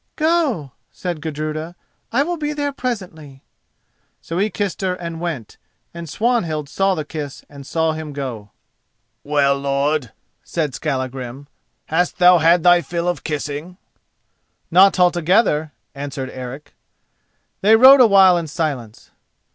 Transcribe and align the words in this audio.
"Go!" 0.15 0.71
said 0.91 1.21
Gudruda; 1.21 1.75
"I 2.11 2.23
will 2.23 2.35
be 2.37 2.53
there 2.53 2.71
presently!" 2.71 3.43
So 4.19 4.39
he 4.39 4.49
kissed 4.49 4.81
her 4.81 4.95
and 4.95 5.21
went, 5.21 5.57
and 5.93 6.09
Swanhild 6.09 6.67
saw 6.67 6.95
the 6.95 7.05
kiss 7.05 7.45
and 7.47 7.67
saw 7.67 7.91
him 7.91 8.11
go. 8.11 8.49
"Well, 9.23 9.59
lord," 9.59 10.11
said 10.43 10.73
Skallagrim, 10.73 11.45
"hast 11.85 12.17
thou 12.17 12.39
had 12.39 12.63
thy 12.63 12.81
fill 12.81 13.07
of 13.07 13.23
kissing?" 13.23 13.77
"Not 14.71 14.99
altogether," 14.99 15.71
answered 15.93 16.31
Eric. 16.31 16.73
They 17.61 17.75
rode 17.75 18.01
a 18.01 18.07
while 18.07 18.39
in 18.39 18.47
silence. 18.47 19.11